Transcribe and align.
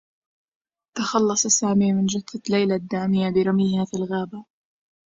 تخلّص 0.97 1.47
سامي 1.47 1.93
من 1.93 2.05
جثّة 2.05 2.41
ليلى 2.49 2.75
الدّامية 2.75 3.29
برميها 3.29 3.85
في 3.85 3.93
الغابة. 3.97 4.45